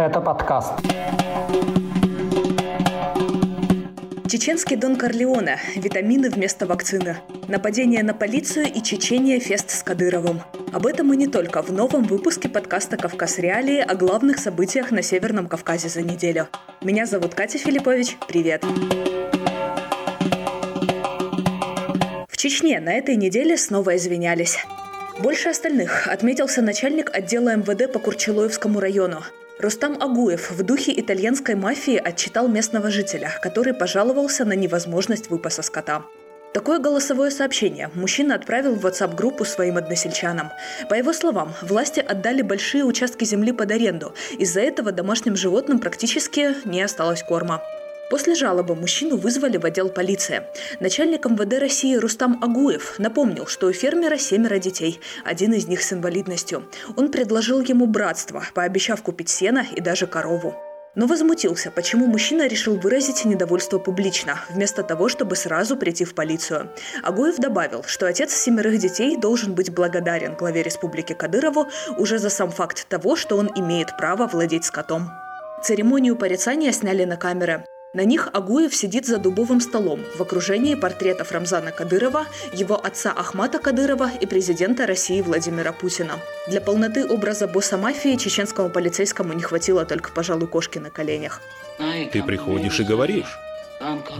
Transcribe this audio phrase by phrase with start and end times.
[0.00, 0.72] Это подкаст.
[4.26, 5.58] Чеченский Дон Корлеоне.
[5.76, 7.18] Витамины вместо вакцины.
[7.48, 10.40] Нападение на полицию и Чечения фест с Кадыровым.
[10.72, 15.02] Об этом и не только в новом выпуске подкаста «Кавказ Реалии» о главных событиях на
[15.02, 16.48] Северном Кавказе за неделю.
[16.80, 18.16] Меня зовут Катя Филиппович.
[18.26, 18.64] Привет!
[22.26, 24.64] В Чечне на этой неделе снова извинялись.
[25.18, 29.22] Больше остальных отметился начальник отдела МВД по Курчелоевскому району.
[29.60, 36.02] Рустам Агуев в духе итальянской мафии отчитал местного жителя, который пожаловался на невозможность выпаса скота.
[36.54, 40.48] Такое голосовое сообщение мужчина отправил в WhatsApp-группу своим односельчанам.
[40.88, 44.14] По его словам, власти отдали большие участки земли под аренду.
[44.38, 47.62] Из-за этого домашним животным практически не осталось корма.
[48.10, 50.42] После жалобы мужчину вызвали в отдел полиции.
[50.80, 55.92] Начальник МВД России Рустам Агуев напомнил, что у фермера семеро детей, один из них с
[55.92, 56.68] инвалидностью.
[56.96, 60.56] Он предложил ему братство, пообещав купить сено и даже корову.
[60.96, 66.68] Но возмутился, почему мужчина решил выразить недовольство публично, вместо того, чтобы сразу прийти в полицию.
[67.04, 72.50] Агуев добавил, что отец семерых детей должен быть благодарен главе республики Кадырову уже за сам
[72.50, 75.12] факт того, что он имеет право владеть скотом.
[75.62, 77.64] Церемонию порицания сняли на камеры.
[77.92, 83.58] На них Агуев сидит за дубовым столом в окружении портретов Рамзана Кадырова, его отца Ахмата
[83.58, 86.20] Кадырова и президента России Владимира Путина.
[86.46, 91.40] Для полноты образа босса мафии чеченскому полицейскому не хватило только, пожалуй, кошки на коленях.
[92.12, 93.36] Ты приходишь и говоришь,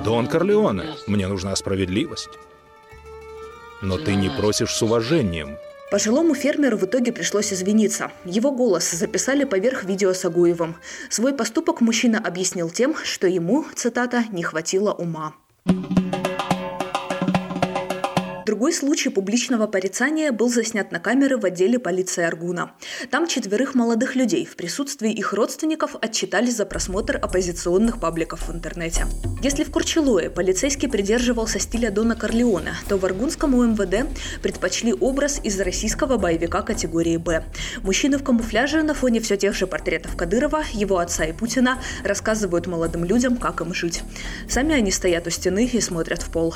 [0.02, 2.30] «Дон Корлеоне, мне нужна справедливость».
[3.82, 5.56] Но ты не просишь с уважением–
[5.90, 8.12] Пожилому фермеру в итоге пришлось извиниться.
[8.24, 10.76] Его голос записали поверх видео с Агуевым.
[11.08, 15.34] Свой поступок мужчина объяснил тем, что ему, цитата, «не хватило ума».
[18.60, 22.72] Другой случай публичного порицания был заснят на камеры в отделе полиции Аргуна.
[23.10, 29.06] Там четверых молодых людей в присутствии их родственников отчитались за просмотр оппозиционных пабликов в интернете.
[29.42, 34.06] Если в Курчелое полицейский придерживался стиля Дона Корлеона, то в Аргунском УМВД
[34.42, 37.42] предпочли образ из российского боевика категории «Б».
[37.82, 42.66] Мужчины в камуфляже на фоне все тех же портретов Кадырова, его отца и Путина рассказывают
[42.66, 44.02] молодым людям, как им жить.
[44.50, 46.54] Сами они стоят у стены и смотрят в пол.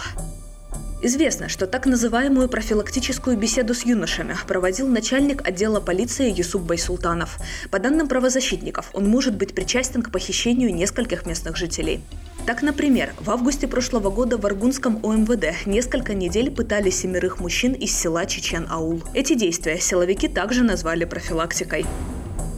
[1.07, 7.37] Известно, что так называемую профилактическую беседу с юношами проводил начальник отдела полиции Юсуп Байсултанов.
[7.71, 12.01] По данным правозащитников, он может быть причастен к похищению нескольких местных жителей.
[12.47, 17.95] Так, например, в августе прошлого года в Аргунском ОМВД несколько недель пытали семерых мужчин из
[17.95, 19.03] села Чечен-Аул.
[19.13, 21.85] Эти действия силовики также назвали профилактикой.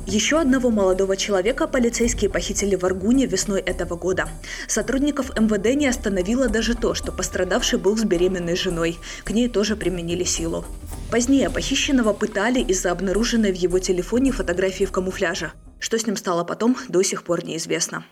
[0.07, 4.29] Еще одного молодого человека полицейские похитили в Аргуне весной этого года.
[4.69, 8.99] Сотрудников МВД не остановило даже то, что пострадавший был с беременной женой.
[9.25, 10.65] К ней тоже применили силу.
[11.11, 15.51] Позднее похищенного пытали из-за обнаруженной в его телефоне фотографии в камуфляже.
[15.81, 18.05] Что с ним стало потом, до сих пор неизвестно.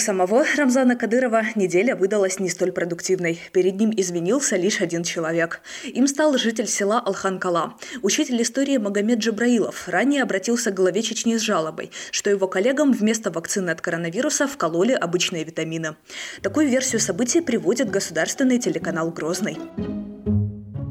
[0.00, 3.38] Самого Рамзана Кадырова неделя выдалась не столь продуктивной.
[3.52, 5.60] Перед ним извинился лишь один человек.
[5.84, 7.74] Им стал житель села Алхан-Кала.
[8.02, 13.30] Учитель истории Магомед Джабраилов ранее обратился к главе Чечни с жалобой, что его коллегам вместо
[13.30, 15.94] вакцины от коронавируса вкололи обычные витамины.
[16.42, 19.58] Такую версию событий приводит государственный телеканал «Грозный».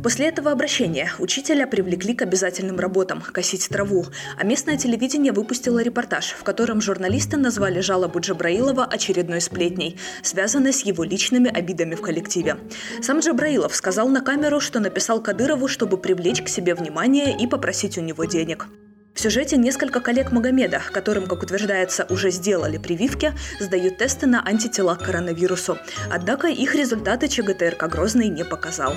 [0.01, 4.05] После этого обращения учителя привлекли к обязательным работам– косить траву,
[4.37, 10.85] а местное телевидение выпустило репортаж, в котором журналисты назвали жалобу Джабраилова очередной сплетней, связанной с
[10.85, 12.57] его личными обидами в коллективе.
[13.01, 17.97] Сам Джабраилов сказал на камеру, что написал Кадырову, чтобы привлечь к себе внимание и попросить
[17.97, 18.67] у него денег.
[19.13, 24.95] В сюжете несколько коллег Магомеда, которым, как утверждается, уже сделали прививки, сдают тесты на антитела
[24.95, 25.77] к коронавирусу.
[26.09, 28.93] Однако их результаты ЧГТРК Грозный не показал.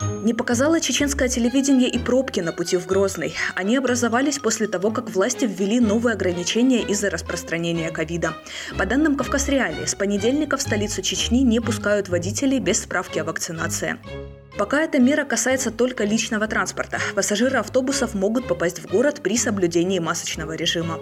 [0.00, 3.34] Не показало чеченское телевидение и пробки на пути в Грозный.
[3.54, 8.34] Они образовались после того, как власти ввели новые ограничения из-за распространения ковида.
[8.76, 13.24] По данным Кавказ Реалии, с понедельника в столицу Чечни не пускают водителей без справки о
[13.24, 13.96] вакцинации.
[14.58, 19.98] Пока эта мера касается только личного транспорта, пассажиры автобусов могут попасть в город при соблюдении
[19.98, 20.98] масочного режима.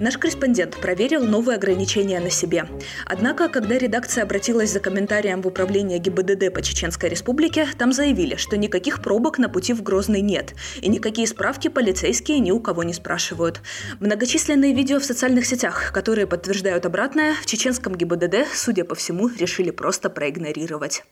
[0.00, 2.66] Наш корреспондент проверил новые ограничения на себе.
[3.06, 8.56] Однако, когда редакция обратилась за комментарием в управление ГИБДД по Чеченской Республике, там заявили, что
[8.56, 12.94] никаких пробок на пути в Грозный нет, и никакие справки полицейские ни у кого не
[12.94, 13.60] спрашивают.
[14.00, 19.70] Многочисленные видео в социальных сетях, которые подтверждают обратное, в чеченском ГИБДД, судя по всему, решили
[19.70, 21.04] просто проигнорировать.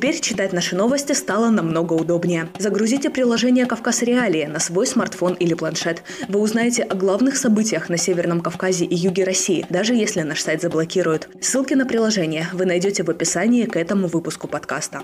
[0.00, 2.48] Теперь читать наши новости стало намного удобнее.
[2.58, 6.02] Загрузите приложение «Кавказ Реалии» на свой смартфон или планшет.
[6.26, 10.62] Вы узнаете о главных событиях на Северном Кавказе и юге России, даже если наш сайт
[10.62, 11.28] заблокируют.
[11.42, 15.02] Ссылки на приложение вы найдете в описании к этому выпуску подкаста.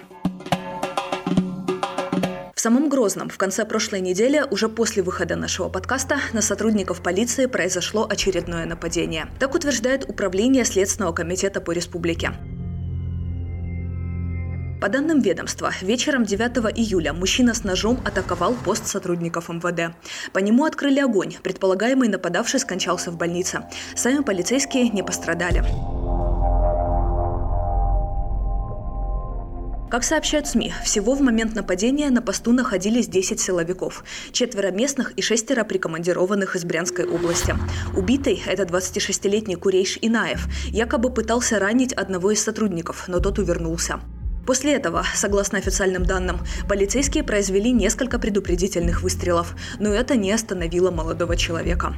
[2.55, 7.45] В самом Грозном в конце прошлой недели, уже после выхода нашего подкаста, на сотрудников полиции
[7.45, 9.27] произошло очередное нападение.
[9.39, 12.33] Так утверждает Управление Следственного комитета по республике.
[14.81, 19.96] По данным ведомства, вечером 9 июля мужчина с ножом атаковал пост сотрудников МВД.
[20.32, 21.34] По нему открыли огонь.
[21.43, 23.62] Предполагаемый нападавший скончался в больнице.
[23.94, 25.64] Сами полицейские не пострадали.
[29.88, 35.23] Как сообщают СМИ, всего в момент нападения на посту находились 10 силовиков, четверо местных и
[35.23, 37.55] шестеро прикомандированных из Брянской области.
[37.96, 44.00] Убитый– это 26-летний Курейш Инаев, якобы пытался ранить одного из сотрудников, но тот увернулся.
[44.47, 51.37] После этого, согласно официальным данным, полицейские произвели несколько предупредительных выстрелов, но это не остановило молодого
[51.37, 51.95] человека.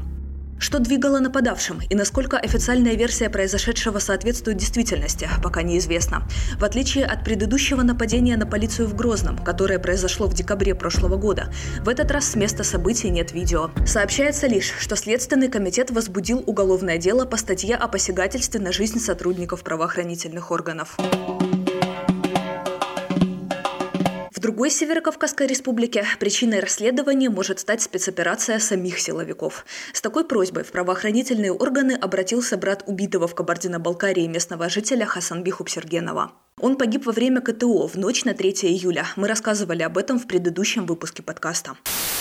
[0.60, 6.26] Что двигало нападавшим и насколько официальная версия произошедшего соответствует действительности, пока неизвестно.
[6.58, 11.52] В отличие от предыдущего нападения на полицию в Грозном, которое произошло в декабре прошлого года,
[11.84, 13.70] в этот раз с места событий нет видео.
[13.86, 19.62] Сообщается лишь, что Следственный комитет возбудил уголовное дело по статье о посягательстве на жизнь сотрудников
[19.62, 20.96] правоохранительных органов.
[24.48, 29.66] Другой Северокавказской республике причиной расследования может стать спецоперация самих силовиков.
[29.92, 36.32] С такой просьбой в правоохранительные органы обратился брат убитого в Кабардино-Балкарии местного жителя Хасанбиху Сергенова.
[36.58, 39.04] Он погиб во время КТО в ночь на 3 июля.
[39.16, 41.76] Мы рассказывали об этом в предыдущем выпуске подкаста.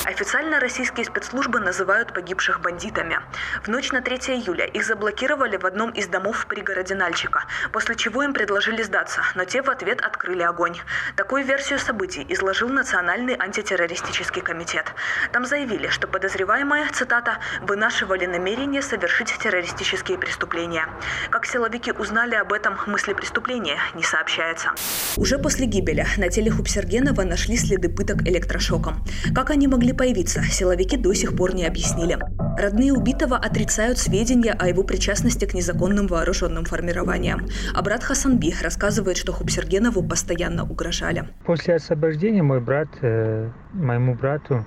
[0.07, 3.19] Официально российские спецслужбы называют погибших бандитами.
[3.61, 7.43] В ночь на 3 июля их заблокировали в одном из домов в пригороде Нальчика,
[7.73, 10.77] после чего им предложили сдаться, но те в ответ открыли огонь.
[11.17, 14.93] Такую версию событий изложил Национальный антитеррористический комитет.
[15.33, 20.87] Там заявили, что подозреваемые, цитата, «вынашивали намерение совершить террористические преступления».
[21.31, 24.69] Как силовики узнали об этом мысли преступления, не сообщается.
[25.17, 29.03] Уже после гибели на теле Хупсергенова нашли следы пыток электрошоком.
[29.35, 32.17] Как они могли появиться, силовики до сих пор не объяснили.
[32.57, 37.47] Родные убитого отрицают сведения о его причастности к незаконным вооруженным формированиям.
[37.75, 41.25] А брат Хасанби рассказывает, что Хупсергенову постоянно угрожали.
[41.45, 44.65] После освобождения мой брат, э, моему брату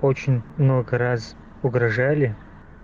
[0.00, 2.34] очень много раз угрожали.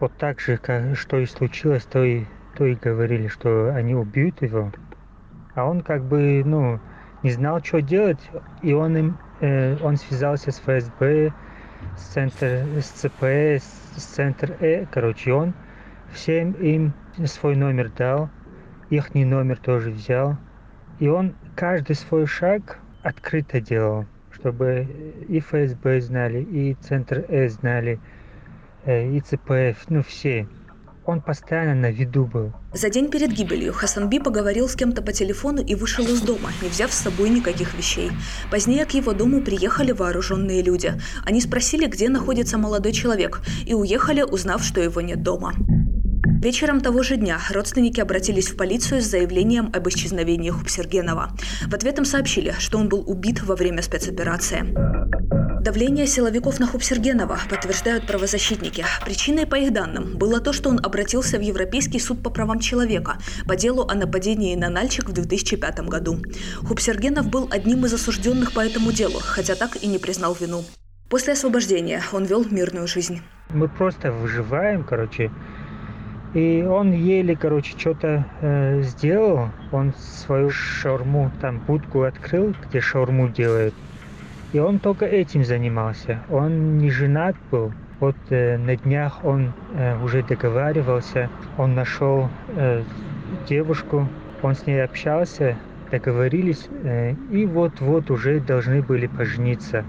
[0.01, 2.25] Вот так же, как, что и случилось, то и,
[2.57, 4.71] то и говорили, что они убьют его
[5.59, 6.79] а он как бы, ну,
[7.23, 8.21] не знал, что делать,
[8.63, 11.33] и он им, э, он связался с ФСБ,
[11.97, 13.63] с центр, с ЦП, с,
[13.97, 15.55] с центр Э, короче, он
[16.13, 16.93] всем им
[17.25, 18.31] свой номер дал,
[18.91, 20.37] их номер тоже взял,
[20.99, 24.87] и он каждый свой шаг открыто делал, чтобы
[25.29, 28.01] и ФСБ знали, и центр Э знали,
[28.85, 30.47] э, и ЦПФ, ну все
[31.09, 32.53] он постоянно на виду был.
[32.75, 36.69] За день перед гибелью Хасанби поговорил с кем-то по телефону и вышел из дома, не
[36.69, 38.11] взяв с собой никаких вещей.
[38.51, 40.93] Позднее к его дому приехали вооруженные люди.
[41.25, 45.55] Они спросили, где находится молодой человек, и уехали, узнав, что его нет дома.
[46.43, 51.31] Вечером того же дня родственники обратились в полицию с заявлением об исчезновении Хупсергенова.
[51.69, 54.75] В ответ им сообщили, что он был убит во время спецоперации.
[55.61, 58.85] Давление силовиков на Хупсергенова подтверждают правозащитники.
[59.05, 63.19] Причиной, по их данным, было то, что он обратился в Европейский суд по правам человека
[63.47, 66.23] по делу о нападении на Нальчик в 2005 году.
[66.63, 70.63] Хупсергенов был одним из осужденных по этому делу, хотя так и не признал вину.
[71.11, 73.21] После освобождения он вел мирную жизнь.
[73.51, 75.31] Мы просто выживаем, короче,
[76.35, 79.49] и он еле, короче, что-то э, сделал.
[79.73, 83.75] Он свою шаурму, там, будку открыл, где шаурму делают.
[84.53, 86.21] И он только этим занимался.
[86.31, 87.73] Он не женат был.
[88.01, 91.29] Вот э, на днях он э, уже договаривался.
[91.59, 92.83] Он нашел э,
[93.49, 94.09] девушку.
[94.41, 95.57] Он с ней общался,
[95.91, 96.69] договорились.
[96.83, 99.85] Э, и вот-вот уже должны были пожениться.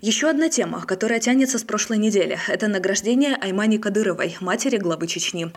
[0.00, 5.50] Еще одна тема, которая тянется с прошлой недели, это награждение Аймани Кадыровой, матери главы Чечни.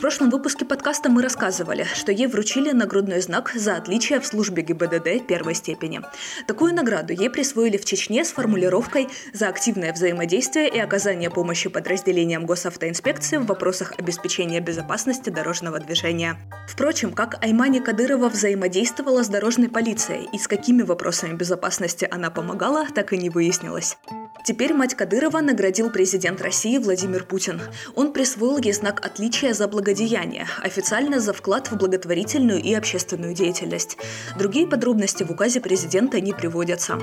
[0.00, 4.62] В прошлом выпуске подкаста мы рассказывали, что ей вручили нагрудной знак за отличие в службе
[4.62, 6.00] ГИБДД первой степени.
[6.46, 12.46] Такую награду ей присвоили в Чечне с формулировкой «за активное взаимодействие и оказание помощи подразделениям
[12.46, 16.38] госавтоинспекции в вопросах обеспечения безопасности дорожного движения».
[16.66, 22.86] Впрочем, как Аймани Кадырова взаимодействовала с дорожной полицией и с какими вопросами безопасности она помогала,
[22.86, 23.98] так и не выяснилось.
[24.44, 27.60] Теперь мать Кадырова наградил президент России Владимир Путин.
[27.94, 33.98] Он присвоил ей знак отличия за благодеяние, официально за вклад в благотворительную и общественную деятельность.
[34.38, 36.98] Другие подробности в указе президента не приводятся.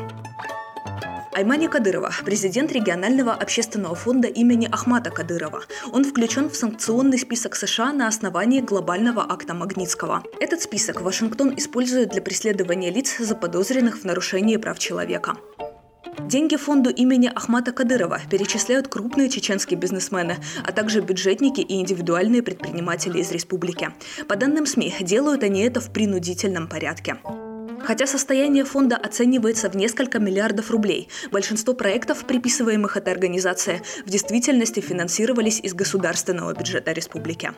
[1.38, 5.62] Аймани Кадырова, президент регионального общественного фонда имени Ахмата Кадырова.
[5.92, 10.24] Он включен в санкционный список США на основании глобального акта Магнитского.
[10.40, 15.38] Этот список Вашингтон использует для преследования лиц, заподозренных в нарушении прав человека.
[16.28, 23.20] Деньги фонду имени Ахмата Кадырова перечисляют крупные чеченские бизнесмены, а также бюджетники и индивидуальные предприниматели
[23.20, 23.92] из республики.
[24.28, 27.16] По данным СМИ, делают они это в принудительном порядке.
[27.80, 34.82] Хотя состояние фонда оценивается в несколько миллиардов рублей, большинство проектов, приписываемых этой организации, в действительности
[34.82, 37.54] финансировались из государственного бюджета республики.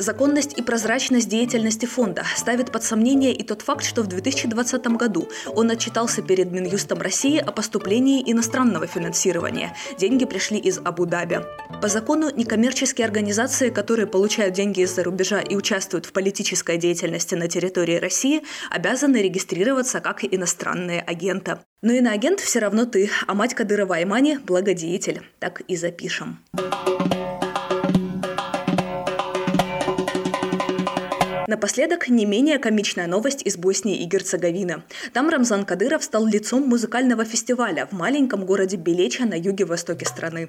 [0.00, 5.28] Законность и прозрачность деятельности фонда ставит под сомнение и тот факт, что в 2020 году
[5.54, 9.76] он отчитался перед Минюстом России о поступлении иностранного финансирования.
[9.98, 11.40] Деньги пришли из Абу-Даби.
[11.82, 17.46] По закону некоммерческие организации, которые получают деньги из-за рубежа и участвуют в политической деятельности на
[17.46, 21.58] территории России, обязаны регистрироваться как иностранные агенты.
[21.82, 25.20] Но и на агент все равно ты, а мать Кадырова Аймани– благодетель.
[25.40, 26.38] Так и запишем.
[31.50, 34.84] Напоследок, не менее комичная новость из Боснии и Герцеговины.
[35.12, 40.48] Там Рамзан Кадыров стал лицом музыкального фестиваля в маленьком городе Белеча на юге-востоке страны.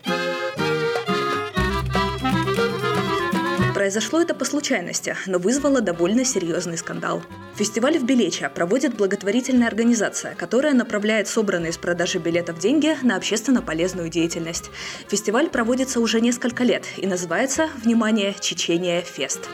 [3.92, 7.22] Произошло это по случайности, но вызвало довольно серьезный скандал.
[7.56, 13.62] Фестиваль в Белече проводит благотворительная организация, которая направляет собранные с продажи билетов деньги на общественно
[13.62, 14.72] полезную деятельность.
[15.10, 19.50] Фестиваль проводится уже несколько лет и называется, внимание, Чечения Фест.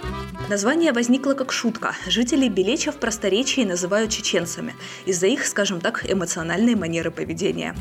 [0.50, 1.96] Название возникло как шутка.
[2.06, 4.76] Жители Белеча в просторечии называют чеченцами
[5.08, 7.76] из-за их, скажем так, эмоциональной манеры поведения.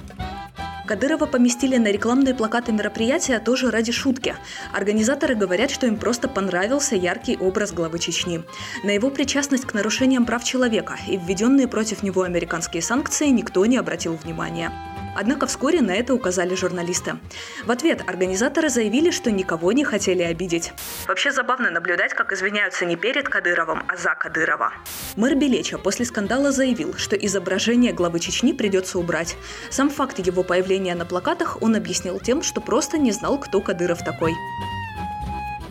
[0.86, 4.36] Кадырова поместили на рекламные плакаты мероприятия тоже ради шутки.
[4.72, 8.44] Организаторы говорят, что им просто понравился яркий образ главы Чечни.
[8.84, 13.76] На его причастность к нарушениям прав человека и введенные против него американские санкции никто не
[13.76, 14.70] обратил внимания.
[15.16, 17.16] Однако вскоре на это указали журналисты.
[17.64, 20.73] В ответ организаторы заявили, что никого не хотели обидеть.
[21.08, 24.73] Вообще забавно наблюдать, как извиняются не перед Кадыровым, а за Кадырова.
[25.16, 29.37] Мэр Белеча после скандала заявил, что изображение главы Чечни придется убрать.
[29.70, 34.04] Сам факт его появления на плакатах он объяснил тем, что просто не знал, кто Кадыров
[34.04, 34.35] такой.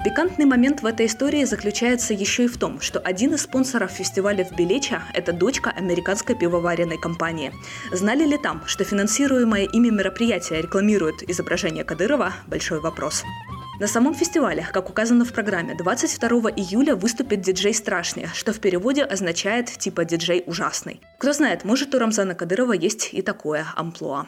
[0.05, 4.45] Пикантный момент в этой истории заключается еще и в том, что один из спонсоров фестиваля
[4.45, 7.51] в Белеча– это дочка американской пивоваренной компании.
[7.91, 13.23] Знали ли там, что финансируемое ими мероприятие рекламирует изображение Кадырова– большой вопрос.
[13.79, 19.03] На самом фестивале, как указано в программе, 22 июля выступит диджей «Страшный», что в переводе
[19.03, 21.01] означает типа «диджей ужасный».
[21.17, 24.27] Кто знает, может у Рамзана Кадырова есть и такое амплуа.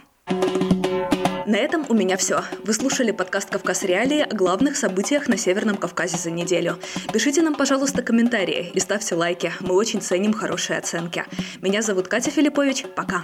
[1.48, 2.44] На этом у меня все.
[2.66, 6.78] Вы слушали подкаст «Кавказ Реалии» о главных событиях на Северном Кавказе за неделю.
[7.14, 9.54] Пишите нам, пожалуйста, комментарии и ставьте лайки.
[9.62, 11.24] Мы очень ценим хорошие оценки.
[11.62, 12.84] Меня зовут Катя Филиппович.
[12.98, 13.24] Пока.